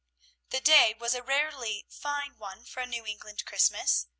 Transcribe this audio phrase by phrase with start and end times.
[0.49, 4.07] The day was a rarely fine one for a New England Christmas.